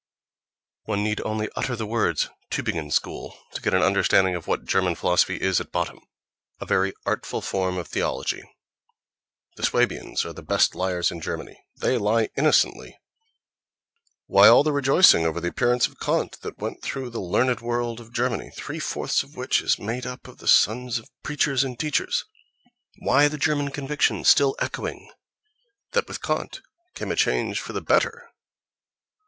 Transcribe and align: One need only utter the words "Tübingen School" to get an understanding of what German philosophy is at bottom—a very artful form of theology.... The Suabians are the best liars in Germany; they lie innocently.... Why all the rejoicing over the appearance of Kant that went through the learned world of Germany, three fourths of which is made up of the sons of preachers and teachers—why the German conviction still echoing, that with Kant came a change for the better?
One 0.85 1.03
need 1.03 1.21
only 1.25 1.47
utter 1.55 1.75
the 1.75 1.85
words 1.85 2.27
"Tübingen 2.49 2.91
School" 2.91 3.37
to 3.53 3.61
get 3.61 3.75
an 3.75 3.83
understanding 3.83 4.33
of 4.33 4.47
what 4.47 4.65
German 4.65 4.95
philosophy 4.95 5.37
is 5.39 5.61
at 5.61 5.71
bottom—a 5.71 6.65
very 6.65 6.93
artful 7.05 7.39
form 7.39 7.77
of 7.77 7.87
theology.... 7.87 8.41
The 9.57 9.61
Suabians 9.63 10.25
are 10.25 10.33
the 10.33 10.41
best 10.41 10.73
liars 10.73 11.11
in 11.11 11.21
Germany; 11.21 11.63
they 11.77 11.99
lie 11.99 12.29
innocently.... 12.35 12.97
Why 14.25 14.47
all 14.47 14.63
the 14.63 14.71
rejoicing 14.71 15.23
over 15.27 15.39
the 15.39 15.49
appearance 15.49 15.85
of 15.85 15.99
Kant 15.99 16.41
that 16.41 16.57
went 16.57 16.81
through 16.81 17.11
the 17.11 17.21
learned 17.21 17.61
world 17.61 17.99
of 17.99 18.11
Germany, 18.11 18.49
three 18.55 18.79
fourths 18.79 19.21
of 19.21 19.35
which 19.35 19.61
is 19.61 19.77
made 19.77 20.07
up 20.07 20.27
of 20.27 20.39
the 20.39 20.47
sons 20.47 20.97
of 20.97 21.11
preachers 21.21 21.63
and 21.63 21.77
teachers—why 21.79 23.27
the 23.27 23.37
German 23.37 23.69
conviction 23.69 24.23
still 24.23 24.55
echoing, 24.59 25.11
that 25.91 26.07
with 26.07 26.23
Kant 26.23 26.61
came 26.95 27.11
a 27.11 27.15
change 27.15 27.59
for 27.59 27.73
the 27.73 27.81
better? 27.81 28.31